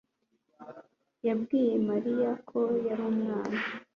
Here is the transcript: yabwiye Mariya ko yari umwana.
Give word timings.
yabwiye 1.27 1.75
Mariya 1.89 2.31
ko 2.49 2.59
yari 2.87 3.03
umwana. 3.11 3.59